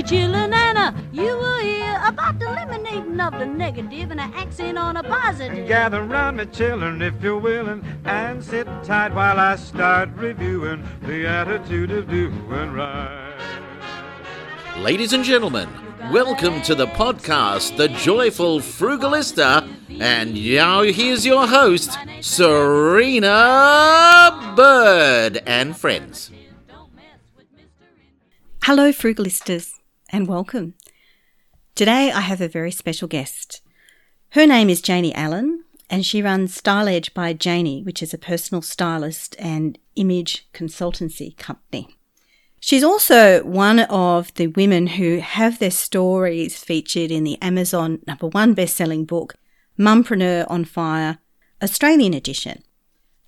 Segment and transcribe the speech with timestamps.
[0.00, 4.32] me chillin' and uh, you will hear about the eliminating of the negative and an
[4.34, 5.68] accent on a positive.
[5.68, 11.26] Gather round me, children, if you're willing, and sit tight while I start reviewing the
[11.26, 13.36] attitude of doing right.
[14.78, 15.68] Ladies and gentlemen,
[16.10, 19.68] welcome to the podcast, The Joyful Frugalista.
[20.00, 23.34] And now here's your host, Serina
[24.56, 26.30] Bird and friends.
[28.62, 29.79] Hello, Frugalistas,
[30.10, 30.74] and welcome.
[31.74, 33.62] Today I have a very special guest.
[34.30, 38.62] Her name is Janie Allen, and she runs Styledge by Janie, which is a personal
[38.62, 41.96] stylist and image consultancy company.
[42.60, 48.26] She's also one of the women who have their stories featured in the Amazon number
[48.26, 49.34] one best-selling book,
[49.78, 51.18] Mumpreneur on Fire,
[51.62, 52.62] Australian edition.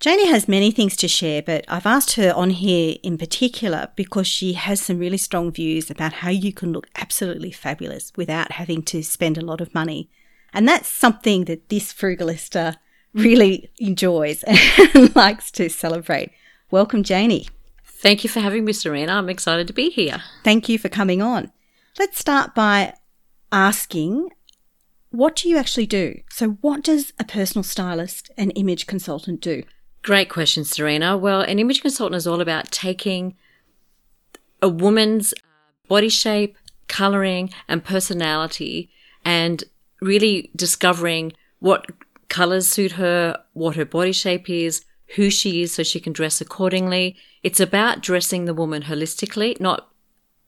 [0.03, 4.27] Janie has many things to share, but I've asked her on here in particular because
[4.27, 8.83] she has some really strong views about how you can look absolutely fabulous without having
[8.83, 10.09] to spend a lot of money.
[10.51, 12.75] And that's something that this frugalista
[13.13, 14.43] really enjoys
[14.93, 16.33] and likes to celebrate.
[16.69, 17.47] Welcome, Janie.
[17.85, 19.13] Thank you for having me, Serina.
[19.13, 20.21] I'm excited to be here.
[20.43, 21.49] Thank you for coming on.
[21.97, 22.95] Let's start by
[23.53, 24.31] asking
[25.11, 26.19] what do you actually do?
[26.29, 29.63] So, what does a personal stylist and image consultant do?
[30.03, 31.17] Great question, Serina.
[31.17, 33.35] Well, an image consultant is all about taking
[34.61, 36.57] a woman's uh, body shape,
[36.89, 38.89] coloring, and personality
[39.23, 39.63] and
[40.01, 41.85] really discovering what
[42.27, 44.83] colors suit her, what her body shape is,
[45.15, 47.15] who she is so she can dress accordingly.
[47.41, 49.89] It's about dressing the woman holistically, not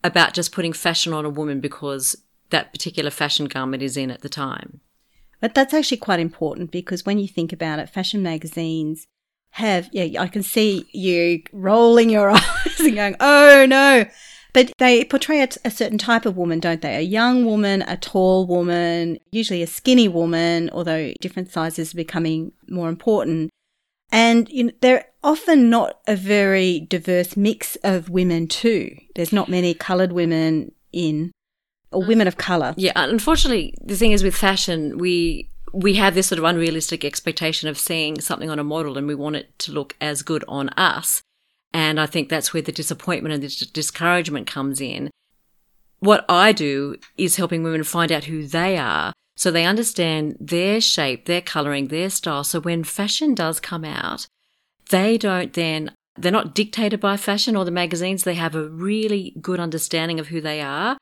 [0.03, 2.17] about just putting fashion on a woman because
[2.50, 4.81] that particular fashion garment is in at the time.
[5.39, 9.08] But that's actually quite important because when you think about it, fashion magazines
[9.56, 14.06] have, yeah, I can see you rolling your eyes and going, oh no.
[14.52, 16.98] But they portray a, a certain type of woman, don't they?
[16.98, 22.52] A young woman, a tall woman, usually a skinny woman, although different sizes are becoming
[22.67, 23.49] more important.
[24.11, 28.93] And you know, they're often not a very diverse mix of women too.
[29.16, 31.32] There's not many coloured women in
[31.93, 32.73] or women of colour.
[32.76, 37.67] Yeah, unfortunately, the thing is with fashion, we we have this sort of unrealistic expectation
[37.67, 40.69] of seeing something on a model and we want it to look as good on
[40.69, 41.21] us.
[41.73, 45.11] And I think that's where the disappointment and the discouragement comes in.
[45.99, 50.80] What I do is helping women find out who they are so they understand their
[50.80, 52.45] shape, their coloring, their style.
[52.45, 54.27] So when fashion does come out,
[54.92, 58.23] they don't then, they're not dictated by fashion or the magazines.
[58.23, 60.97] They have a really good understanding of who they are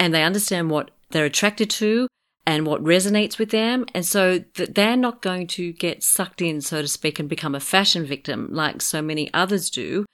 [0.00, 2.08] and they understand what they're attracted to
[2.46, 3.86] and what resonates with them.
[3.94, 7.54] And so that they're not going to get sucked in, so to speak, and become
[7.54, 10.04] a fashion victim like so many others do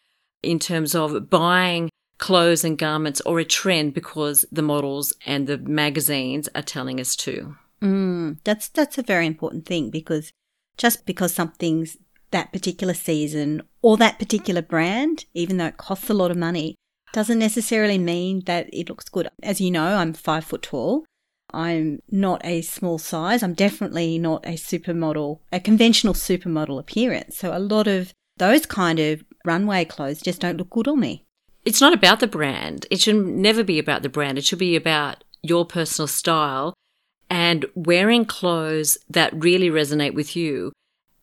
[0.43, 5.59] in terms of buying clothes and garments or a trend because the models and the
[5.59, 7.57] magazines are telling us to.
[7.83, 10.33] Mm, that's that's a very important thing because
[10.77, 11.97] just because something's
[12.31, 16.77] that particular season or that particular brand, even though it costs a lot of money,
[17.13, 19.29] doesn't necessarily mean that it looks good.
[19.43, 21.05] As you know, I'm five foot tall.
[21.53, 23.43] I'm not a small size.
[23.43, 27.38] I'm definitely not a supermodel, a conventional supermodel appearance.
[27.38, 31.25] So a lot of those kind of runway clothes just don't look good on me.
[31.65, 32.87] It's not about the brand.
[32.91, 34.39] It should never be about the brand.
[34.39, 36.75] It should be about your personal style
[37.28, 40.72] and wearing clothes that really resonate with you.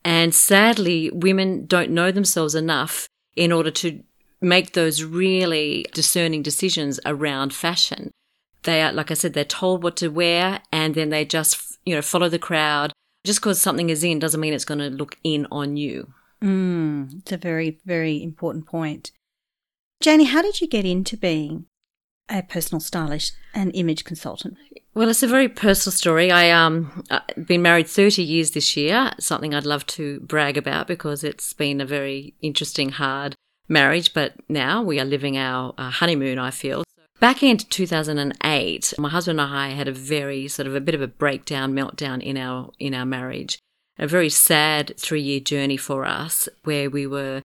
[0.04, 3.06] And sadly, women don't know themselves enough
[3.36, 4.02] in order to
[4.40, 8.10] make those really discerning decisions around fashion.
[8.68, 11.94] They are, like I said, they're told what to wear and then they just, you
[11.94, 12.92] know, follow the crowd.
[13.24, 16.12] Just because something is in doesn't mean it's going to look in on you.
[16.44, 19.10] Mm, it's a very, very important point.
[20.02, 21.64] Janie, how did you get into being
[22.28, 24.58] a personal stylist and image consultant?
[24.92, 26.30] Well, it's a very personal story.
[26.30, 30.88] I um I've been married 30 years this year, something I'd love to brag about
[30.88, 33.34] because it's been a very interesting, hard
[33.66, 36.84] marriage, but now we are living our uh, honeymoon, I feel.
[37.20, 41.02] Back in 2008, my husband and I had a very sort of a bit of
[41.02, 43.58] a breakdown, meltdown in our in our marriage.
[43.98, 47.42] A very sad three-year journey for us where we were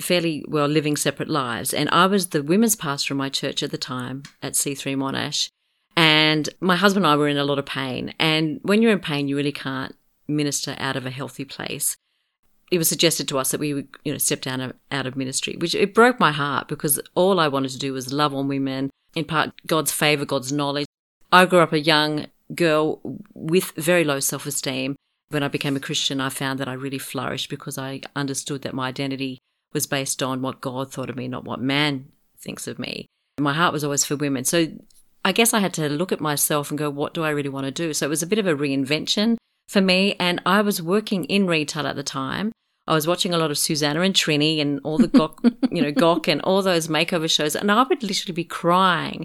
[0.00, 1.72] fairly well living separate lives.
[1.72, 5.48] And I was the women's pastor in my church at the time at C3 Monash.
[5.96, 8.14] And my husband and I were in a lot of pain.
[8.18, 9.94] And when you're in pain, you really can't
[10.26, 11.96] minister out of a healthy place
[12.72, 15.56] it was suggested to us that we would, you know, step down out of ministry,
[15.58, 18.88] which it broke my heart because all I wanted to do was love on women,
[19.14, 20.86] in part God's favor, God's knowledge.
[21.30, 23.00] I grew up a young girl
[23.34, 24.96] with very low self esteem.
[25.30, 28.74] When I became a Christian, I found that I really flourished because I understood that
[28.74, 29.38] my identity
[29.72, 33.06] was based on what God thought of me, not what man thinks of me.
[33.40, 34.44] My heart was always for women.
[34.44, 34.68] So
[35.24, 37.64] I guess I had to look at myself and go, what do I really want
[37.64, 37.94] to do?
[37.94, 39.36] So it was a bit of a reinvention
[39.68, 40.16] for me.
[40.20, 42.52] And I was working in retail at the time.
[42.86, 45.38] I was watching a lot of Susannah and Trinny and all the Gok,
[45.70, 47.54] you know, Gok and all those makeover shows.
[47.54, 49.24] And I would literally be crying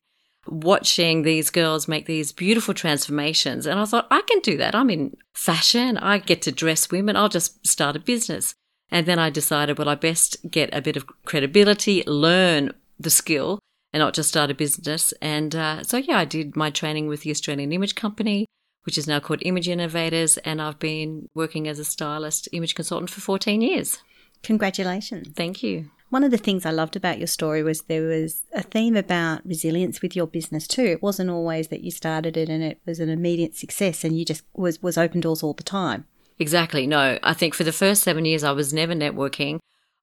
[0.49, 3.65] watching these girls make these beautiful transformations.
[3.65, 4.75] And I thought, I can do that.
[4.75, 5.97] I'm in fashion.
[5.97, 7.15] I get to dress women.
[7.15, 8.53] I'll just start a business.
[8.89, 13.59] And then I decided, well, I best get a bit of credibility, learn the skill,
[13.91, 15.13] and not just start a business.
[15.21, 18.45] And uh, so, yeah, I did my training with the Australian Image Company,
[18.87, 20.37] which is now called Image Innovators.
[20.39, 23.99] And I've been working as a stylist, image consultant for 14 years.
[24.41, 25.27] Congratulations.
[25.35, 25.91] Thank you.
[26.09, 29.45] One of the things I loved about your story was there was a theme about
[29.45, 30.85] resilience with your business too.
[30.85, 34.23] It wasn't always that you started it and it was an immediate success and you
[34.23, 36.05] just was was open doors all the time.
[36.39, 36.87] Exactly.
[36.87, 39.59] No, I think for the first seven years, I was never networking.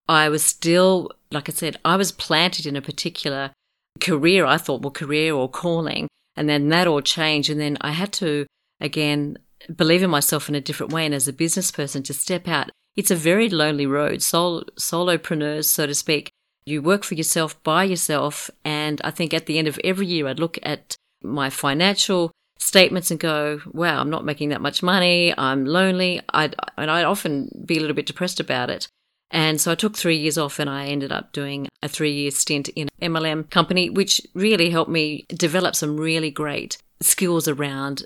[0.08, 3.52] I was still, like I said, I was planted in a particular
[4.00, 4.44] career.
[4.44, 6.08] I thought, well, career or calling.
[6.36, 7.48] And then that all changed.
[7.48, 8.46] And then I had to,
[8.84, 9.38] again,
[9.74, 11.04] believe in myself in a different way.
[11.06, 14.22] And as a business person, to step out, it's a very lonely road.
[14.22, 16.30] Sol- solopreneurs, so to speak.
[16.66, 18.50] You work for yourself by yourself.
[18.64, 23.10] And I think at the end of every year, I'd look at my financial statements
[23.10, 25.34] and go, wow, I'm not making that much money.
[25.36, 26.20] I'm lonely.
[26.30, 28.88] I'd, and I'd often be a little bit depressed about it.
[29.30, 32.30] And so I took three years off and I ended up doing a three year
[32.30, 38.04] stint in MLM company, which really helped me develop some really great skills around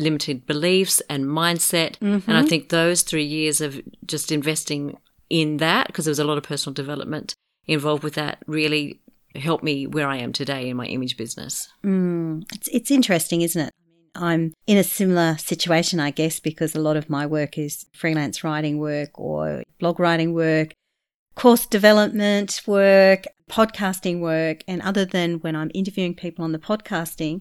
[0.00, 1.98] limited beliefs and mindset.
[1.98, 2.30] Mm-hmm.
[2.30, 4.98] And I think those three years of just investing
[5.28, 7.34] in that, because there was a lot of personal development
[7.66, 9.00] involved with that, really
[9.36, 11.68] helped me where I am today in my image business.
[11.84, 13.72] Mm, it's, it's interesting, isn't it?
[14.16, 18.42] I'm in a similar situation, I guess, because a lot of my work is freelance
[18.42, 20.72] writing work or blog writing work,
[21.36, 24.64] course development work, podcasting work.
[24.66, 27.40] And other than when I'm interviewing people on the podcasting,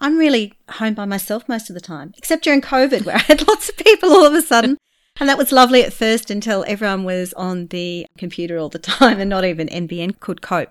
[0.00, 3.46] I'm really home by myself most of the time, except during COVID, where I had
[3.46, 4.78] lots of people all of a sudden.
[5.20, 9.18] And that was lovely at first until everyone was on the computer all the time
[9.18, 10.68] and not even NBN could cope.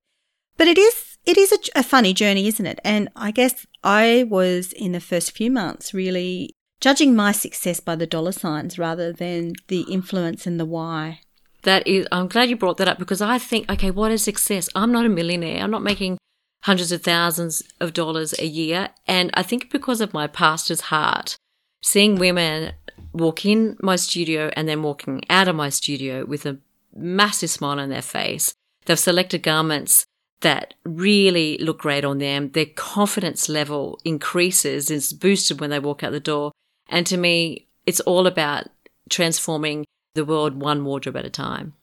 [0.56, 2.80] But it is it is a, a funny journey, isn't it?
[2.86, 7.96] And I guess I was in the first few months really judging my success by
[7.96, 11.20] the dollar signs rather than the influence and the why.
[11.64, 14.70] That is, I'm glad you brought that up because I think, okay, what is success?
[14.74, 15.62] I'm not a millionaire.
[15.62, 16.18] I'm not making
[16.68, 18.90] hundreds of thousands of dollars a year.
[19.08, 21.38] And I think because of my pastor's heart,
[21.82, 22.74] seeing women
[23.14, 26.58] walk in my studio and then walking out of my studio with a
[26.94, 28.54] massive smile on their face,
[28.86, 30.06] they've selected garments
[30.42, 32.52] that really look great on them.
[32.52, 36.52] Their confidence level increases, is boosted when they walk out the door.
[36.90, 38.68] And to me, it's all about
[39.10, 39.86] transforming
[40.16, 41.76] the world one wardrobe at a time.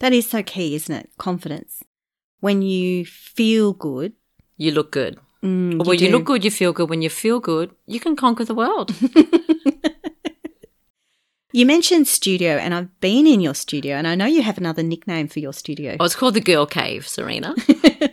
[0.00, 1.08] That is so key, isn't it?
[1.16, 1.82] Confidence.
[2.40, 4.12] When you feel good,
[4.56, 5.18] you look good.
[5.42, 6.90] Mm, you when you look good, you feel good.
[6.90, 8.94] When you feel good, you can conquer the world.
[11.56, 14.82] You mentioned studio, and I've been in your studio, and I know you have another
[14.82, 15.96] nickname for your studio.
[15.98, 17.54] Oh, it's called the Girl Cave, Serina.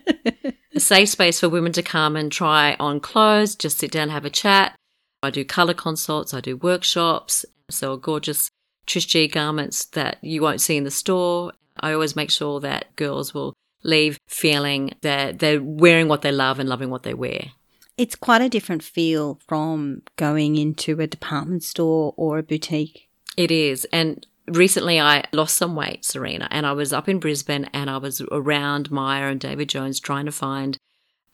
[0.73, 4.23] a safe space for women to come and try on clothes, just sit down, have
[4.23, 4.77] a chat.
[5.23, 8.49] I do color consults, I do workshops, sell gorgeous
[8.87, 11.51] Trish G garments that you won't see in the store.
[11.77, 16.59] I always make sure that girls will leave feeling that they're wearing what they love
[16.59, 17.51] and loving what they wear.
[17.97, 23.07] It's quite a different feel from going into a department store or a boutique.
[23.37, 23.85] It is.
[23.91, 27.97] And recently I lost some weight, Serina, and I was up in Brisbane and I
[27.97, 30.77] was around Myer and David Jones trying to find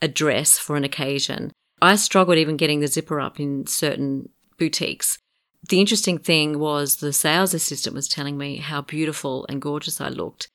[0.02, 1.52] a dress for an occasion.
[1.82, 5.18] I struggled even getting the zipper up in certain boutiques.
[5.68, 10.10] The interesting thing was the sales assistant was telling me how beautiful and gorgeous I
[10.10, 10.50] looked.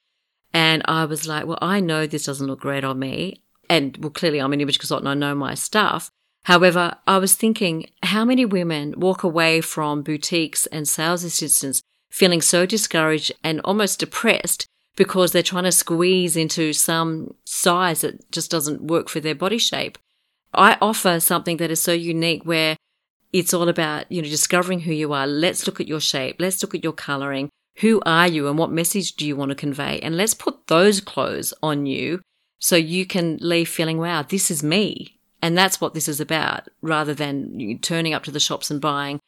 [0.55, 3.43] And I was like, well, I know this doesn't look great on me.
[3.69, 5.09] And well, clearly I'm an image consultant.
[5.09, 6.11] I know my stuff.
[6.45, 12.41] However, I was thinking how many women walk away from boutiques and sales assistants feeling
[12.41, 18.51] so discouraged and almost depressed because they're trying to squeeze into some size that just
[18.51, 19.99] doesn't work for their body shape.
[20.53, 22.77] I offer something that is so unique where
[23.33, 25.27] it's all about, you know, discovering who you are.
[25.27, 26.37] Let's look at your shape.
[26.39, 27.51] Let's look at your coloring.
[27.79, 29.99] Who are you and what message do you want to convey?
[30.01, 32.21] And let's put those clothes on you
[32.59, 35.19] so you can leave feeling, wow, this is me.
[35.43, 39.21] And that's what this is about rather than turning up to the shops and buying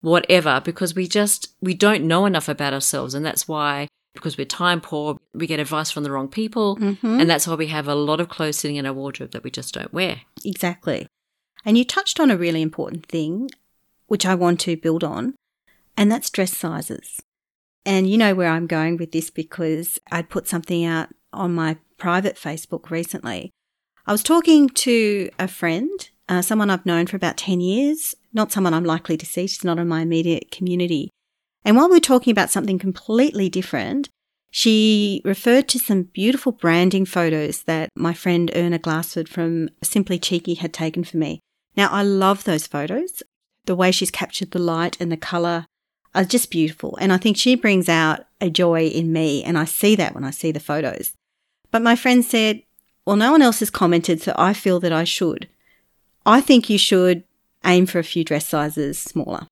[0.00, 3.14] whatever because we just, we don't know enough about ourselves.
[3.14, 6.76] And that's why, because we're time poor, we get advice from the wrong people.
[6.76, 7.20] Mm-hmm.
[7.20, 9.50] And that's why we have a lot of clothes sitting in our wardrobe that we
[9.50, 10.22] just don't wear.
[10.44, 11.06] Exactly.
[11.64, 13.50] And you touched on a really important thing,
[14.06, 15.34] which I want to build on,
[15.96, 17.20] and that's dress sizes.
[17.84, 21.78] And you know where I'm going with this because I'd put something out on my
[21.96, 23.50] private Facebook recently
[24.06, 28.52] I was talking to a friend uh, someone I've known for about 10 years, not
[28.52, 29.48] someone I'm likely to see.
[29.48, 31.10] She's not in my immediate community.
[31.64, 34.08] And while we we're talking about something completely different,
[34.50, 40.54] she referred to some beautiful branding photos that my friend Erna Glassford from Simply Cheeky
[40.54, 41.40] had taken for me.
[41.76, 43.24] Now, I love those photos.
[43.64, 45.66] The way she's captured the light and the colour
[46.14, 46.96] are just beautiful.
[47.00, 49.42] And I think she brings out a joy in me.
[49.44, 51.12] And I see that when I see the photos.
[51.70, 52.62] But my friend said,
[53.06, 55.48] well, no one else has commented, so I feel that I should.
[56.26, 57.24] I think you should
[57.64, 59.46] aim for a few dress sizes smaller.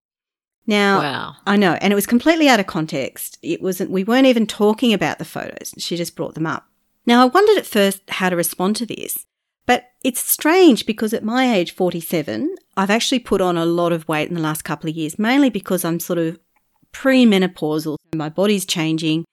[0.67, 1.37] Now, Wow.
[1.47, 3.39] I know, and it was completely out of context.
[3.43, 5.75] It wasn't, we weren't even talking about the photos.
[5.79, 6.67] She just brought them up.
[7.07, 9.25] Now, I wondered at first how to respond to this,
[9.65, 14.07] but it's strange because at my age, 47, I've actually put on a lot of
[14.09, 16.39] weight in the last couple of years, mainly because I'm sort of
[16.93, 17.97] premenopausal.
[18.15, 19.25] My body's changing.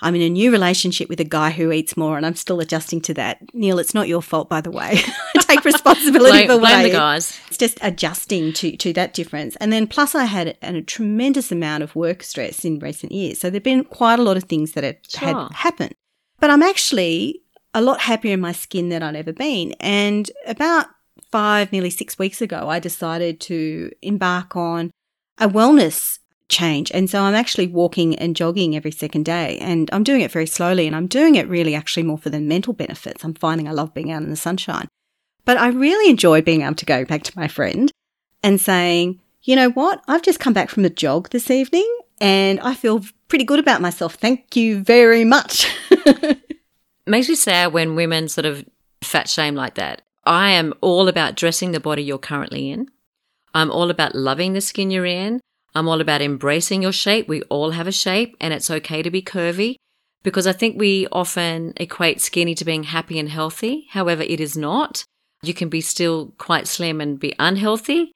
[0.00, 3.00] I'm in a new relationship with a guy who eats more, and I'm still adjusting
[3.02, 3.38] to that.
[3.54, 5.00] Neil, it's not your fault, by the way.
[5.36, 7.38] I take responsibility Blame, for what blame the guys.
[7.46, 9.54] It's just adjusting to, to that difference.
[9.56, 13.38] And then plus I had a, a tremendous amount of work stress in recent years.
[13.38, 15.28] So there've been quite a lot of things that have Sure.
[15.28, 15.94] had happened.
[16.40, 17.42] But I'm actually
[17.72, 19.72] a lot happier in my skin than I'd ever been.
[19.78, 20.86] And about
[21.30, 24.90] five, nearly six weeks ago, I decided to embark on
[25.38, 26.18] a wellness
[26.52, 26.92] change.
[26.92, 29.58] And so I'm actually walking and jogging every second day.
[29.58, 30.86] And I'm doing it very slowly.
[30.86, 33.24] And I'm doing it really actually more for the mental benefits.
[33.24, 34.86] I'm finding I love being out in the sunshine.
[35.44, 37.90] But I really enjoy being able to go back to my friend
[38.42, 40.02] and saying, you know what?
[40.06, 41.88] I've just come back from a jog this evening
[42.20, 44.14] and I feel pretty good about myself.
[44.14, 45.66] Thank you very much.
[47.06, 48.64] makes me sad when women sort of
[49.02, 50.02] fat shame like that.
[50.24, 52.88] I am all about dressing the body you're currently in.
[53.54, 55.40] I'm all about loving the skin you're in.
[55.74, 57.28] I'm all about embracing your shape.
[57.28, 59.76] We all have a shape and it's okay to be curvy
[60.22, 63.86] because I think we often equate skinny to being happy and healthy.
[63.90, 65.04] However, it is not.
[65.42, 68.12] You can be still quite slim and be unhealthy.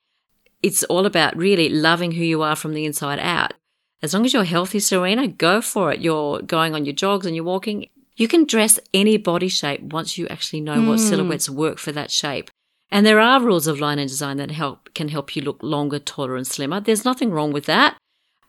[0.63, 3.55] It's all about really loving who you are from the inside out.
[4.03, 6.01] As long as you're healthy, Serina, go for it.
[6.01, 7.89] You're going on your jogs and you're walking.
[8.17, 11.07] You can dress any body shape once you actually know what hmm.
[11.07, 12.51] silhouettes work for that shape.
[12.91, 15.99] And there are rules of line and design that help can help you look longer,
[15.99, 16.81] taller, and slimmer.
[16.81, 17.97] There's nothing wrong with that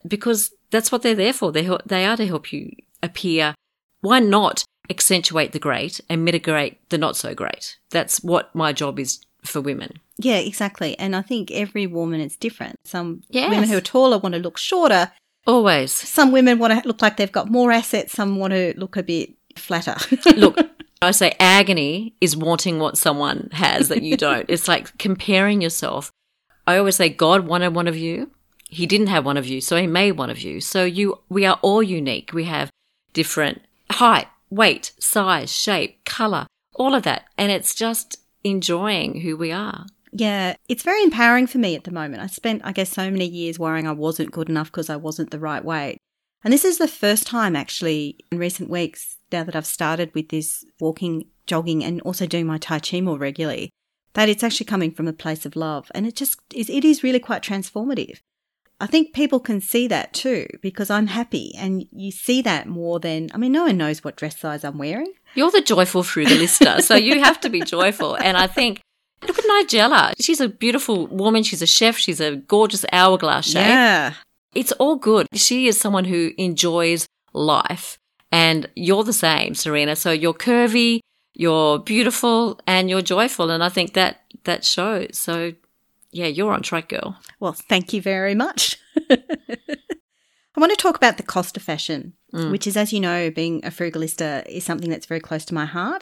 [0.07, 1.51] because that's what they're there for.
[1.51, 3.55] They they are to help you appear.
[4.01, 7.77] Why not accentuate the great and mitigate the not so great?
[7.89, 9.93] That's what my job is for women.
[10.17, 10.97] yeah, exactly.
[10.99, 12.75] And I think every woman is different.
[12.83, 13.49] Some Yes.
[13.49, 15.11] women who are taller want to look shorter.
[15.45, 15.91] Always.
[15.93, 18.13] Some women want to look like they've got more assets.
[18.13, 19.95] Some want to look a bit flatter.
[20.35, 20.57] Look,
[21.01, 24.45] I say agony is wanting what someone has that you don't.
[24.49, 26.11] It's like comparing yourself.
[26.65, 28.31] I always say God wanted one of you.
[28.69, 30.59] He didn't have one of you, so he made one of you.
[30.59, 32.31] So you we are all unique.
[32.33, 32.69] We have
[33.13, 33.61] different
[33.91, 37.25] height, weight, size, shape, color, all of that.
[37.37, 39.85] And it's just enjoying who we are.
[40.11, 42.23] Yeah, it's very empowering for me at the moment.
[42.23, 45.31] I spent, I guess, so many years worrying I wasn't good enough because I wasn't
[45.31, 45.97] the right weight.
[46.43, 50.29] And this is the first time, actually, in recent weeks, now that I've started with
[50.29, 53.69] this walking, jogging, and also doing my Tai Chi more regularly,
[54.13, 55.91] that it's actually coming from a place of love.
[55.93, 58.19] And it just is, it is really quite transformative.
[58.79, 62.99] I think people can see that too because I'm happy and you see that more
[62.99, 65.13] than, I mean, no one knows what dress size I'm wearing.
[65.33, 68.15] You're the joyful frugalista, so you have to be joyful.
[68.15, 68.81] And I think,
[69.27, 70.13] look at Nigella.
[70.19, 71.41] She's a beautiful woman.
[71.41, 71.97] She's a chef.
[71.97, 73.65] She's a gorgeous hourglass shape.
[73.65, 74.13] Yeah.
[74.53, 75.27] It's all good.
[75.33, 77.97] She is someone who enjoys life.
[78.31, 79.95] And you're the same, Serina.
[79.95, 80.99] So you're curvy,
[81.33, 83.49] you're beautiful, and you're joyful.
[83.49, 85.17] And I think that that shows.
[85.17, 85.53] So
[86.11, 87.17] yeah, you're on track, girl.
[87.39, 88.77] Well, thank you very much.
[89.09, 92.51] I want to talk about the cost of fashion, mm.
[92.51, 95.65] which is, as you know, being a frugalista is something that's very close to my
[95.65, 96.01] heart.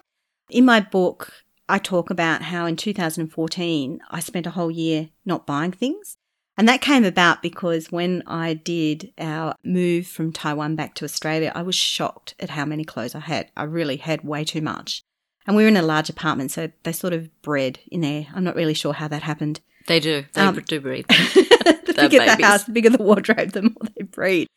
[0.50, 1.34] In my book,
[1.68, 6.16] I talk about how in 2014, I spent a whole year not buying things.
[6.58, 11.52] And that came about because when I did our move from Taiwan back to Australia,
[11.54, 13.52] I was shocked at how many clothes I had.
[13.58, 15.02] I really had way too much.
[15.46, 18.28] And we were in a large apartment, so they sort of bred in there.
[18.34, 19.60] I'm not really sure how that happened.
[19.88, 20.26] They do.
[20.34, 21.06] They Um, do breed.
[21.10, 24.48] the bigger the house, the bigger the wardrobe, the more they breed.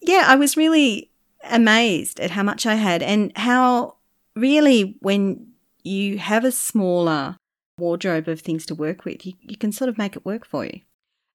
[0.00, 1.10] Yeah, I was really
[1.50, 3.96] amazed at how much I had and how
[4.36, 5.48] really when
[5.82, 7.36] you have a smaller
[7.78, 10.64] wardrobe of things to work with, you, you can sort of make it work for
[10.64, 10.80] you.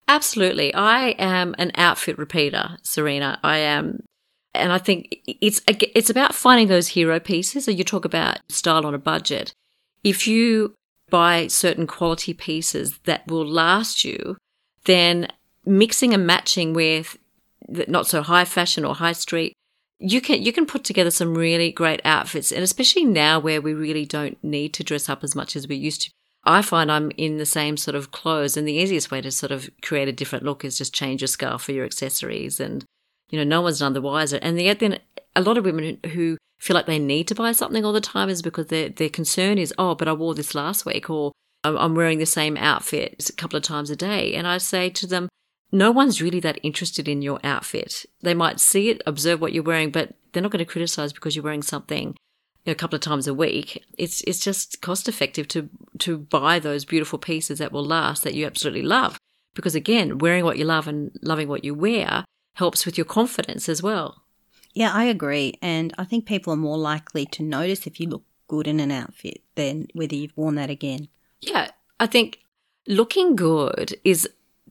[0.07, 0.73] Absolutely.
[0.73, 3.39] I am an outfit repeater, Serina.
[3.43, 4.03] I am.
[4.53, 7.65] And I think it's it's about finding those hero pieces.
[7.65, 9.53] So you talk about style on a budget.
[10.03, 10.75] If you
[11.09, 14.37] buy certain quality pieces that will last you,
[14.85, 15.27] then
[15.65, 17.17] mixing and matching with
[17.87, 19.53] not so high fashion or high street,
[19.99, 22.51] you can you can put together some really great outfits.
[22.51, 25.75] And especially now where we really don't need to dress up as much as we
[25.75, 26.11] used to.
[26.45, 29.51] I find I'm in the same sort of clothes, and the easiest way to sort
[29.51, 32.83] of create a different look is just change your scarf for your accessories, and
[33.29, 34.39] you know, no one's none the wiser.
[34.41, 34.99] And yet, then
[35.35, 38.29] a lot of women who feel like they need to buy something all the time
[38.29, 41.31] is because their their concern is, oh, but I wore this last week, or
[41.63, 44.89] I'm I'm wearing the same outfit a couple of times a day, and I say
[44.89, 45.29] to them,
[45.71, 48.05] no one's really that interested in your outfit.
[48.21, 51.35] They might see it, observe what you're wearing, but they're not going to criticize because
[51.35, 52.15] you're wearing something
[52.65, 53.83] you know, a couple of times a week.
[53.97, 58.33] It's it's just cost effective to to buy those beautiful pieces that will last that
[58.33, 59.17] you absolutely love.
[59.53, 63.69] Because again, wearing what you love and loving what you wear helps with your confidence
[63.69, 64.23] as well.
[64.73, 65.53] Yeah, I agree.
[65.61, 68.91] And I think people are more likely to notice if you look good in an
[68.91, 71.07] outfit than whether you've worn that again.
[71.41, 72.39] Yeah, I think
[72.87, 74.27] looking good is,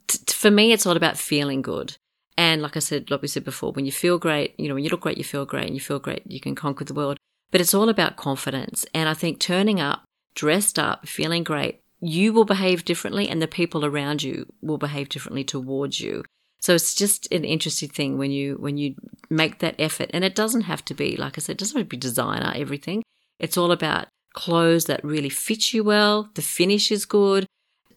[0.09, 1.97] t- for me, it's all about feeling good.
[2.37, 4.85] And like I said, like we said before, when you feel great, you know, when
[4.85, 7.19] you look great, you feel great, and you feel great, you can conquer the world.
[7.53, 8.85] But it's all about confidence.
[8.93, 10.03] And I think turning up,
[10.35, 15.09] dressed up, feeling great, you will behave differently, and the people around you will behave
[15.09, 16.25] differently towards you.
[16.61, 18.97] So it's just an interesting thing when you when you
[19.31, 21.87] make that effort, and it doesn't have to be like I said, it doesn't have
[21.87, 23.05] to be designer everything.
[23.39, 26.31] It's all about clothes that really fit you well.
[26.35, 27.47] The finish is good.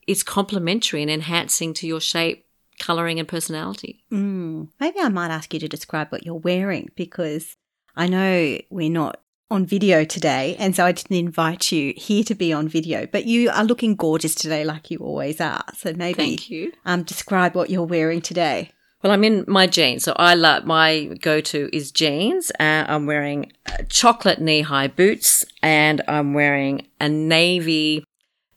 [0.07, 2.45] It's complementary and enhancing to your shape,
[2.79, 4.03] coloring, and personality.
[4.11, 4.69] Mm.
[4.79, 7.55] Maybe I might ask you to describe what you're wearing because
[7.95, 9.19] I know we're not
[9.51, 13.05] on video today, and so I didn't invite you here to be on video.
[13.05, 15.63] But you are looking gorgeous today, like you always are.
[15.75, 16.73] So maybe Thank you.
[16.85, 18.71] um, describe what you're wearing today.
[19.03, 22.51] Well, I'm in my jeans, so I love my go-to is jeans.
[22.59, 28.03] Uh, I'm wearing uh, chocolate knee-high boots, and I'm wearing a navy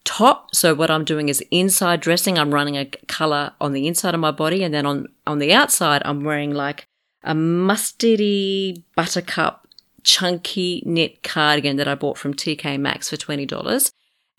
[0.05, 0.55] top.
[0.55, 2.39] So what I'm doing is inside dressing.
[2.39, 5.53] I'm running a color on the inside of my body, and then on on the
[5.53, 6.87] outside, I'm wearing like
[7.23, 9.68] a mustardy buttercup
[10.05, 13.91] chunky knit cardigan that I bought from TK Maxx for twenty dollars,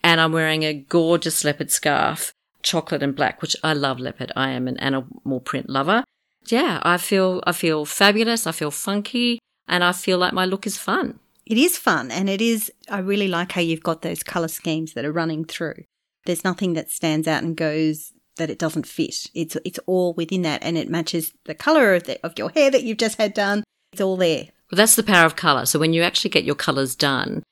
[0.04, 4.32] and I'm wearing a gorgeous leopard scarf chocolate and black, which I love leopard.
[4.36, 6.04] I am an animal print lover.
[6.48, 8.48] Yeah, I feel I feel fabulous.
[8.48, 11.20] I feel funky, and I feel like my look is fun.
[11.46, 12.72] It is fun, and it is.
[12.90, 15.84] I really like how you've got those color schemes that are running through.
[16.26, 19.28] There's nothing that stands out and goes that it doesn't fit.
[19.34, 22.72] It's it's all within that, and it matches the color of, the, of your hair
[22.72, 23.64] that you've just had done.
[23.92, 24.50] It's all there.
[24.72, 25.66] Well, that's the power of color.
[25.66, 27.44] So when you actually get your colors done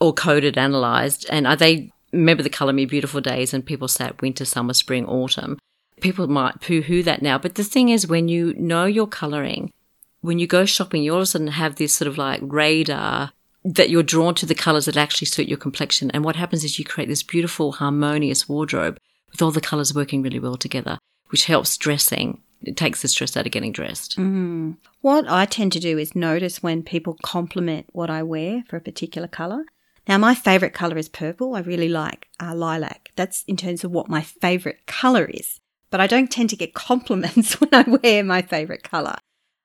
[0.00, 4.10] or coded, analyzed, and are they remember the color me beautiful days and people say
[4.20, 5.58] winter, summer, spring, autumn.
[6.00, 7.38] People might poo hoo that now.
[7.38, 9.72] But the thing is, when you know your coloring,
[10.20, 13.32] when you go shopping, you all of a sudden have this sort of like radar
[13.64, 16.10] that you're drawn to the colors that actually suit your complexion.
[16.10, 18.98] And what happens is you create this beautiful, harmonious wardrobe
[19.30, 22.42] with all the colors working really well together, which helps dressing.
[22.66, 24.16] It takes the stress out of getting dressed.
[24.16, 24.76] Mm.
[25.00, 28.80] What I tend to do is notice when people compliment what I wear for a
[28.80, 29.64] particular color.
[30.06, 31.54] Now, my favorite color is purple.
[31.54, 33.10] I really like uh, lilac.
[33.16, 35.60] That's in terms of what my favorite color is.
[35.90, 39.16] But I don't tend to get compliments when I wear my favorite color.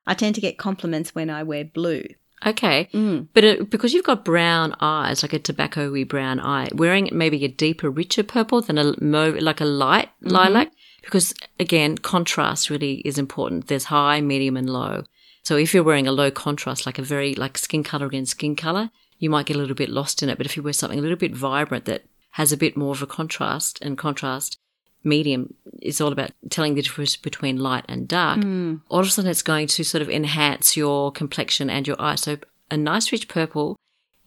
[0.07, 2.03] I tend to get compliments when I wear blue.
[2.45, 2.87] Okay.
[2.93, 3.27] Mm.
[3.33, 7.49] But it, because you've got brown eyes, like a tobacco-y brown eye, wearing maybe a
[7.49, 10.71] deeper, richer purple than a mo- like a light lilac,
[11.09, 13.67] because again, contrast really is important.
[13.67, 15.03] There's high, medium, and low.
[15.43, 18.55] So if you're wearing a low contrast, like a very like skin color against skin
[18.55, 20.37] color, you might get a little bit lost in it.
[20.37, 23.01] But if you wear something a little bit vibrant that has a bit more of
[23.01, 24.59] a contrast and contrast
[25.03, 28.39] medium is all about telling the difference between light and dark.
[28.39, 28.81] Mm.
[28.89, 32.21] All of a sudden, it's going to sort of enhance your complexion and your eyes.
[32.21, 32.37] So
[32.69, 33.77] a nice rich purple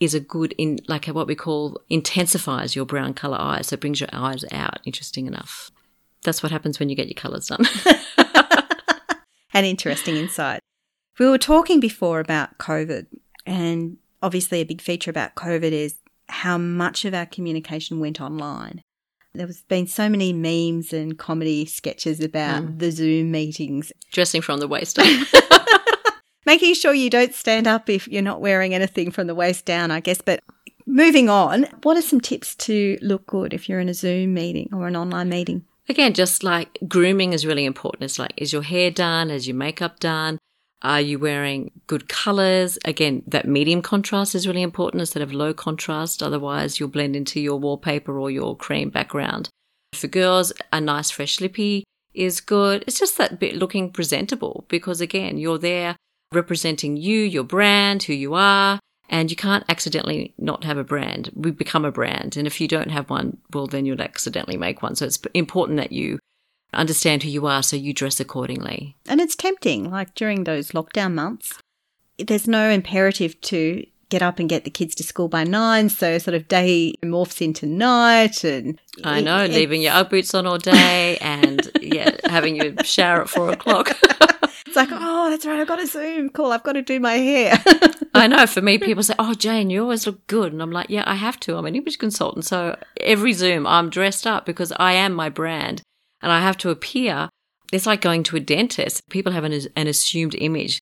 [0.00, 3.68] is a good in like what we call intensifies your brown color eyes.
[3.68, 4.80] So it brings your eyes out.
[4.84, 5.70] Interesting enough.
[6.24, 7.64] That's what happens when you get your colors done.
[9.54, 10.60] An interesting insight.
[11.18, 13.06] We were talking before about COVID,
[13.44, 15.96] and obviously, a big feature about COVID is
[16.28, 18.82] how much of our communication went online.
[19.34, 22.78] There has been so many memes and comedy sketches about mm.
[22.78, 25.06] the Zoom meetings, Dressing from the waist up.
[26.46, 29.90] making sure you don't stand up if you're not wearing anything from the waist down,
[29.90, 30.20] I guess.
[30.20, 30.40] But
[30.86, 34.68] moving on, what are some tips to look good if you're in a Zoom meeting
[34.72, 35.64] or an online meeting?
[35.92, 38.04] Again, just like grooming is really important.
[38.04, 39.30] It's like, is your hair done?
[39.30, 40.38] Is your makeup done?
[40.80, 42.78] Are you wearing good colors?
[42.86, 46.22] Again, that medium contrast is really important instead of low contrast.
[46.22, 49.50] Otherwise, you'll blend into your wallpaper or your cream background.
[49.92, 52.84] For girls, a nice fresh lippy is good.
[52.86, 55.96] It's just that bit looking presentable because again, you're there
[56.32, 58.80] representing you, your brand, who you are,
[59.12, 61.30] and you can't accidentally not have a brand.
[61.34, 62.38] We become a brand.
[62.38, 64.96] And if you don't have one, well, then you'll accidentally make one.
[64.96, 66.18] So it's important that you
[66.72, 68.96] understand who you are so you dress accordingly.
[69.06, 71.58] And it's tempting, like during those lockdown months,
[72.18, 75.90] there's no imperative to get up and get the kids to school by nine.
[75.90, 78.42] So sort of day morphs into night.
[78.44, 83.20] And I know, leaving your Ugg boots on all day and yeah, having your shower
[83.20, 83.92] at four o'clock.
[84.64, 85.60] It's like, oh, that's right.
[85.60, 86.50] I've got a Zoom call.
[86.50, 87.62] I've got to do my hair.
[88.22, 88.46] I know.
[88.46, 91.16] For me, people say, "Oh, Jane, you always look good," and I'm like, "Yeah, I
[91.16, 91.56] have to.
[91.56, 95.82] I'm an image consultant, so every Zoom, I'm dressed up because I am my brand,
[96.22, 97.28] and I have to appear."
[97.72, 99.08] It's like going to a dentist.
[99.08, 100.80] People have an, an assumed image.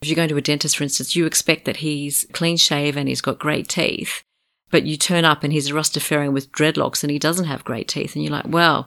[0.00, 3.08] If you're going to a dentist, for instance, you expect that he's clean shaven, and
[3.10, 4.22] he's got great teeth,
[4.70, 7.88] but you turn up and he's a Rastafarian with dreadlocks and he doesn't have great
[7.88, 8.86] teeth, and you're like, "Well,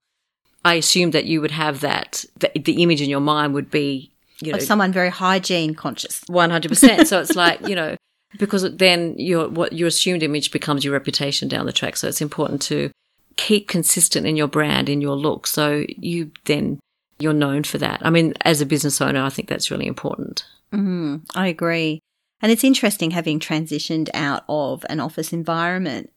[0.65, 2.25] I assumed that you would have that.
[2.35, 4.10] The, the image in your mind would be."
[4.41, 6.21] You know, of someone very hygiene conscious.
[6.27, 7.07] one hundred percent.
[7.07, 7.95] So it's like you know,
[8.37, 11.97] because then your what your assumed image becomes your reputation down the track.
[11.97, 12.91] So it's important to
[13.37, 15.47] keep consistent in your brand, in your look.
[15.47, 16.79] So you then
[17.19, 17.99] you're known for that.
[18.03, 20.45] I mean, as a business owner, I think that's really important.
[20.73, 21.99] Mm, I agree.
[22.41, 26.11] And it's interesting having transitioned out of an office environment,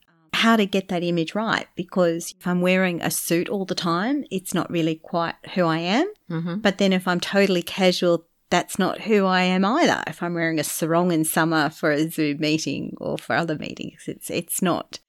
[0.44, 1.66] how to get that image right.
[1.74, 5.78] Because if I'm wearing a suit all the time, it's not really quite who I
[5.78, 6.12] am.
[6.30, 6.56] Mm-hmm.
[6.58, 10.04] But then if I'm totally casual, that's not who I am either.
[10.06, 14.02] If I'm wearing a sarong in summer for a Zoom meeting or for other meetings,
[14.06, 15.00] it's it's not.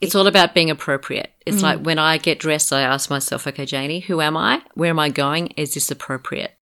[0.00, 1.32] It's all about being appropriate.
[1.44, 4.62] It's like when I get dressed, I ask myself, okay, Janie, who am I?
[4.74, 5.48] Where am I going?
[5.56, 6.52] Is this appropriate?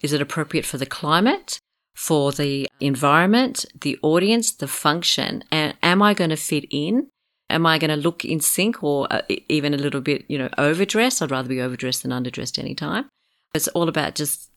[0.00, 1.58] Is it appropriate for the climate,
[1.96, 5.42] for the environment, the audience, the function?
[5.50, 7.08] And am I going to fit in?
[7.50, 10.48] Am I going to look in sync or uh, even a little bit, you know,
[10.58, 11.22] overdressed?
[11.22, 13.08] I'd rather be overdressed than underdressed anytime.
[13.54, 14.50] It's all about just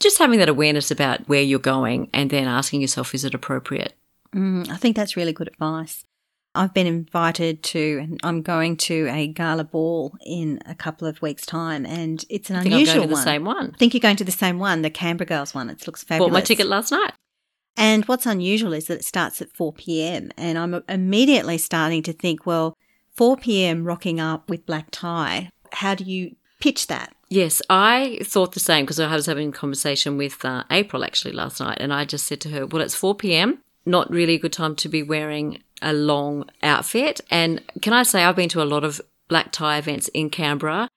[0.00, 3.94] just having that awareness about where you're going and then asking yourself, is it appropriate?
[4.34, 6.04] Mm, I think that's really good advice.
[6.54, 11.22] I've been invited to, and I'm going to a gala ball in a couple of
[11.22, 13.24] weeks' time, and it's an I think I'm unusual going to the one.
[13.24, 13.70] same one.
[13.74, 15.70] I think you're going to the same one, the Canberra Girls one.
[15.70, 16.28] It looks fabulous.
[16.28, 17.12] Bought my ticket last night.
[17.82, 20.30] And what's unusual is that it starts at 4 p.m.
[20.36, 22.78] And I'm immediately starting to think, well,
[23.16, 23.82] 4 p.m.
[23.82, 25.50] rocking up with black tie.
[25.72, 27.12] How do you pitch that?
[27.28, 31.32] Yes, I thought the same because I was having a conversation with uh, April actually
[31.32, 33.58] last night, and I just said to her, "Well, it's four p.m.
[33.84, 38.22] Not really a good time to be wearing a long outfit." And can I say
[38.22, 40.88] I've been to a lot of black tie events in Canberra,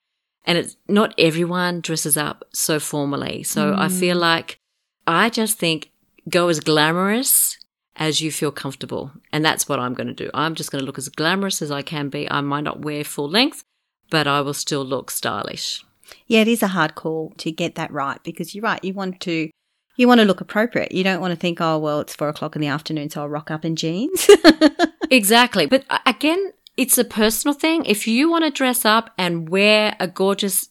[0.43, 3.41] and it's not everyone dresses up so formally.
[3.41, 4.59] So I feel like
[5.07, 5.89] I just think
[6.29, 7.57] go as glamorous
[7.95, 10.29] as you feel comfortable, and that's what I'm going to do.
[10.33, 12.29] I'm just going to look as glamorous as I can be.
[12.29, 13.63] I might not wear full length,
[14.09, 15.83] but I will still look stylish.
[16.27, 18.83] Yeah, it is a hard call to get that right because you're right.
[18.83, 19.49] You want to.
[19.97, 20.91] You want to look appropriate.
[20.91, 23.29] You don't want to think, oh, well, it's four o'clock in the afternoon, so I'll
[23.29, 24.29] rock up in jeans.
[25.11, 25.65] Exactly.
[25.65, 27.85] But uh, again, it's a personal thing.
[27.85, 30.69] If you want to dress up and wear a gorgeous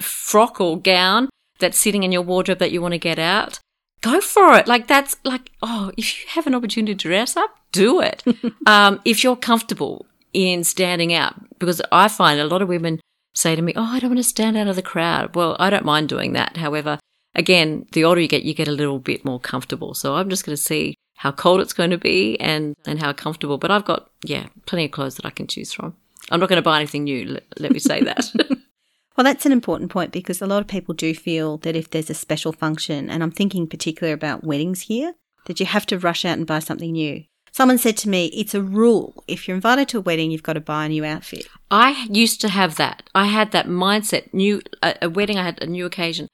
[0.00, 3.58] frock or gown that's sitting in your wardrobe that you want to get out,
[4.00, 4.66] go for it.
[4.66, 8.22] Like that's like, oh, if you have an opportunity to dress up, do it.
[8.66, 13.00] um, if you're comfortable in standing out, because I find a lot of women
[13.34, 15.34] say to me, oh, I don't want to stand out of the crowd.
[15.34, 16.56] Well, I don't mind doing that.
[16.56, 16.98] However,
[17.34, 19.94] again, the older you get, you get a little bit more comfortable.
[19.94, 23.12] So I'm just going to see how cold it's going to be and, and how
[23.12, 23.58] comfortable.
[23.58, 25.94] But I've got, yeah, plenty of clothes that I can choose from.
[26.30, 27.26] I'm not going to buy anything new.
[27.26, 28.30] Let, let me say that.
[29.16, 32.10] Well, that's an important point because a lot of people do feel that if there's
[32.10, 35.14] a special function, and I'm thinking particularly about weddings here,
[35.46, 37.24] that you have to rush out and buy something new.
[37.52, 39.24] Someone said to me, it's a rule.
[39.26, 41.48] If you're invited to a wedding, you've got to buy a new outfit.
[41.70, 43.10] I used to have that.
[43.14, 44.32] I had that mindset.
[44.32, 46.28] New a, a wedding, I had a new occasion.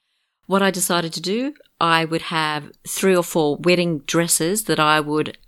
[0.47, 5.01] What I decided to do, I would have three or four wedding dresses that I
[5.01, 5.39] would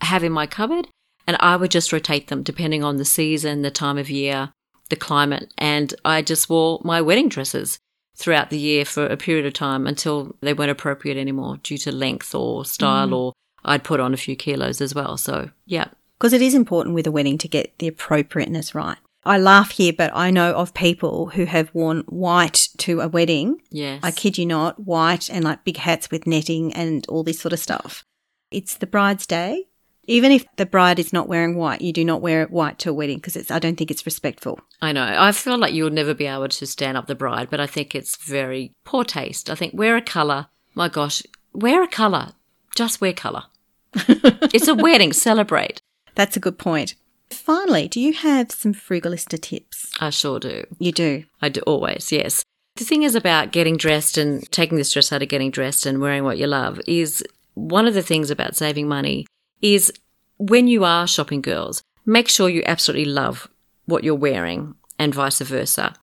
[0.00, 0.88] have in my cupboard,
[1.26, 4.52] and I would just rotate them depending on the season, the time of year,
[4.88, 7.78] the climate, and I just wore my wedding dresses
[8.16, 11.92] throughout the year for a period of time until they weren't appropriate anymore due to
[11.92, 13.16] length or style, mm.
[13.16, 13.32] or
[13.64, 15.16] I'd put on a few kilos as well.
[15.16, 18.98] So yeah, Because it is important with a wedding to get the appropriateness right.
[19.24, 23.60] I laugh here, but I know of people who have worn white to a wedding.
[23.70, 27.40] yes, I kid you not, white and like big hats with netting and all this
[27.40, 28.04] sort of stuff.
[28.50, 29.68] It's the bride's day.
[30.08, 32.90] Even if the bride is not wearing white, you do not wear it white to
[32.90, 33.50] a wedding because it's.
[33.50, 34.58] I don't think it's respectful.
[34.80, 35.14] I know.
[35.16, 37.94] I feel like you'll never be able to stand up the bride, but I think
[37.94, 39.50] it's very poor taste.
[39.50, 40.46] I think wear a colour.
[40.74, 42.32] My gosh, wear a colour.
[42.74, 43.44] Just wear colour.
[43.94, 45.12] it's a wedding.
[45.12, 45.82] Celebrate.
[46.14, 46.94] That's a good point.
[47.28, 49.92] Finally, do you have some frugalista tips?
[50.00, 50.64] I sure do.
[50.78, 51.24] You do.
[51.42, 52.42] I do always, yes.
[52.76, 56.00] The thing is about getting dressed and taking the stress out of getting dressed and
[56.00, 57.22] wearing what you love is
[57.54, 59.26] one of the things about saving money
[59.60, 59.92] is
[60.38, 63.48] when you are shopping girls, make sure you absolutely love
[63.86, 65.94] what you're wearing and vice versa.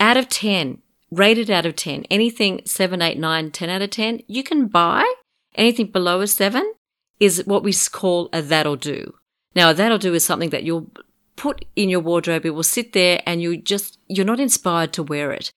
[0.00, 4.22] Out of 10, rated out of 10, anything 7, 8, 9, 10 out of 10,
[4.26, 5.10] you can buy.
[5.54, 6.72] Anything below a 7
[7.20, 9.14] is what we call a that'll do.
[9.54, 10.90] Now, a that'll do is something that you'll
[11.36, 12.46] put in your wardrobe.
[12.46, 15.52] It will sit there and you just, you're not inspired to wear it.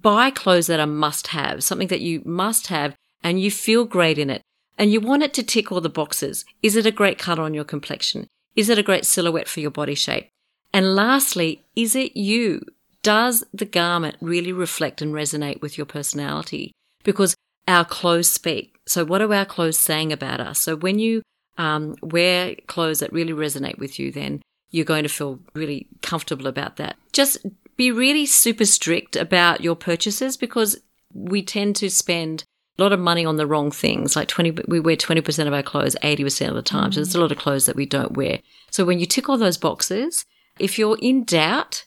[0.00, 4.18] Buy clothes that are must have, something that you must have and you feel great
[4.18, 4.42] in it.
[4.78, 6.44] And you want it to tick all the boxes.
[6.62, 8.28] Is it a great color on your complexion?
[8.54, 10.30] Is it a great silhouette for your body shape?
[10.72, 12.62] And lastly, is it you?
[13.02, 16.72] Does the garment really reflect and resonate with your personality?
[17.02, 17.34] Because
[17.66, 18.76] our clothes speak.
[18.86, 20.58] So, what are our clothes saying about us?
[20.60, 21.22] So, when you
[21.56, 26.46] um, wear clothes that really resonate with you, then you're going to feel really comfortable
[26.46, 26.96] about that.
[27.12, 27.38] Just
[27.76, 30.80] be really super strict about your purchases because
[31.14, 32.44] we tend to spend
[32.78, 34.14] a lot of money on the wrong things.
[34.14, 36.90] Like 20, we wear 20% of our clothes 80% of the time.
[36.90, 36.94] Mm.
[36.94, 38.40] So there's a lot of clothes that we don't wear.
[38.70, 40.24] So when you tick all those boxes,
[40.58, 41.84] if you're in doubt,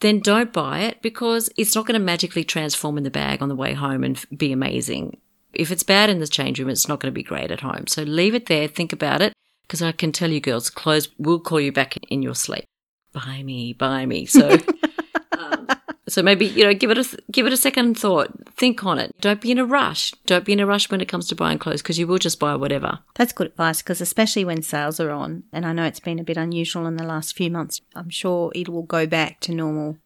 [0.00, 3.48] then don't buy it because it's not going to magically transform in the bag on
[3.48, 5.18] the way home and be amazing.
[5.52, 7.86] If it's bad in the change room, it's not going to be great at home.
[7.86, 11.40] So leave it there, think about it, because I can tell you, girls, clothes will
[11.40, 12.64] call you back in your sleep.
[13.12, 14.26] Buy me, buy me.
[14.26, 14.58] So,
[15.38, 15.68] um,
[16.08, 18.28] so maybe you know, give it a give it a second thought.
[18.54, 19.14] Think on it.
[19.20, 20.12] Don't be in a rush.
[20.26, 22.40] Don't be in a rush when it comes to buying clothes because you will just
[22.40, 23.00] buy whatever.
[23.14, 26.24] That's good advice because especially when sales are on, and I know it's been a
[26.24, 27.80] bit unusual in the last few months.
[27.94, 29.98] I'm sure it will go back to normal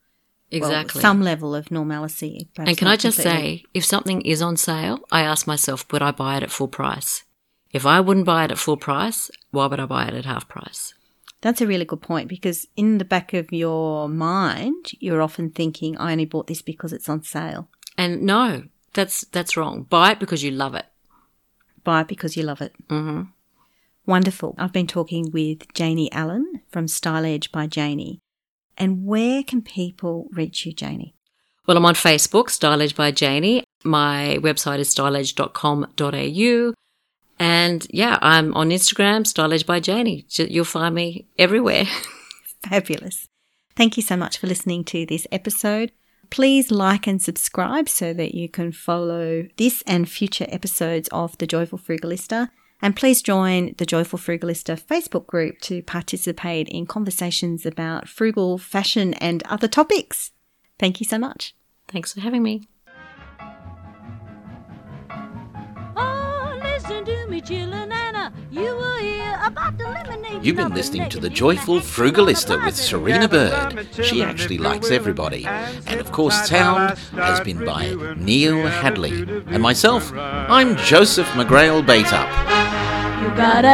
[0.52, 0.98] Exactly.
[0.98, 2.50] Well, some level of normalcy.
[2.58, 3.56] And can I just completely.
[3.58, 6.68] say, if something is on sale, I ask myself, would I buy it at full
[6.68, 7.24] price?
[7.70, 10.46] If I wouldn't buy it at full price, why would I buy it at half
[10.46, 10.92] price?
[11.42, 15.98] That's a really good point because in the back of your mind, you're often thinking,
[15.98, 17.68] I only bought this because it's on sale.
[17.98, 19.82] And no, that's that's wrong.
[19.82, 20.86] Buy it because you love it.
[21.84, 22.72] Buy it because you love it.
[22.88, 23.22] Mm-hmm.
[24.06, 24.54] Wonderful.
[24.56, 28.20] I've been talking with Janie Allen from Styledge by Janie.
[28.78, 31.14] And where can people reach you, Janie?
[31.66, 33.64] Well, I'm on Facebook, Styledge by Janie.
[33.84, 36.74] My website is styledge.com.au.
[37.42, 40.24] And yeah, I'm on Instagram, Styledge by Janie.
[40.28, 41.86] You'll find me everywhere.
[42.68, 43.28] Fabulous.
[43.74, 45.90] Thank you so much for listening to this episode.
[46.30, 51.48] Please like and subscribe so that you can follow this and future episodes of The
[51.48, 52.48] Joyful Frugalista.
[52.80, 59.14] And please join the Joyful Frugalista Facebook group to participate in conversations about frugal fashion
[59.14, 60.30] and other topics.
[60.78, 61.56] Thank you so much.
[61.88, 62.68] Thanks for having me.
[67.44, 68.32] Chillin' Anna.
[68.52, 70.44] You will hear about the lemonade.
[70.44, 73.88] You've been listening to The Joyful Frugalista with Serina Bird.
[74.00, 75.44] She actually likes everybody.
[75.44, 79.26] And of course, sound has been by Neil Hadley.
[79.48, 82.28] And myself, I'm Joseph McGrail Bateup.
[83.22, 83.68] You gotta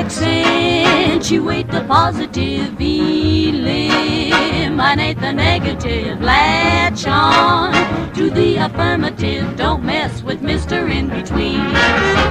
[0.00, 4.30] accentuate the positive, eliminate
[5.20, 7.72] the negative, latch on
[8.14, 9.56] to the affirmative.
[9.56, 10.88] Don't mess with Mr.
[10.88, 12.24] In Between.